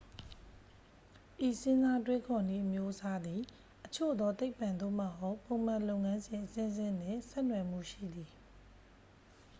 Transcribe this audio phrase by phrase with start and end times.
[1.47, 3.41] ဤစဉ်းစားတွေးခေါ်နည်းအမျိုးအစားသည်
[3.85, 8.31] အချို့သော သိပ္ပ့ သို့မဟုတ် ပုံမှန်လုပ်ငန်းစဉ်အဆင့်ဆင့်နှင့် ဆက်နွယ်မှုရှိသည်